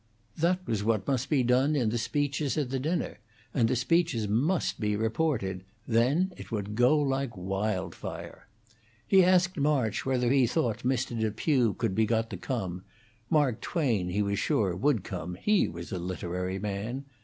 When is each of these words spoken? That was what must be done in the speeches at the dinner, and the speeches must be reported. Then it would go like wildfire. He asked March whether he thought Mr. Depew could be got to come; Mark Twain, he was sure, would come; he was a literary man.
That 0.35 0.65
was 0.65 0.83
what 0.83 1.07
must 1.07 1.29
be 1.29 1.43
done 1.43 1.75
in 1.75 1.89
the 1.89 1.97
speeches 1.99 2.57
at 2.57 2.71
the 2.71 2.79
dinner, 2.79 3.19
and 3.53 3.67
the 3.69 3.75
speeches 3.75 4.27
must 4.27 4.79
be 4.79 4.95
reported. 4.95 5.63
Then 5.87 6.33
it 6.37 6.51
would 6.51 6.73
go 6.73 6.97
like 6.97 7.37
wildfire. 7.37 8.47
He 9.07 9.23
asked 9.23 9.57
March 9.57 10.03
whether 10.03 10.31
he 10.31 10.47
thought 10.47 10.79
Mr. 10.79 11.19
Depew 11.19 11.75
could 11.75 11.93
be 11.93 12.07
got 12.07 12.31
to 12.31 12.37
come; 12.37 12.83
Mark 13.29 13.61
Twain, 13.61 14.09
he 14.09 14.23
was 14.23 14.39
sure, 14.39 14.75
would 14.75 15.03
come; 15.03 15.35
he 15.35 15.67
was 15.67 15.91
a 15.91 15.99
literary 15.99 16.57
man. 16.57 17.05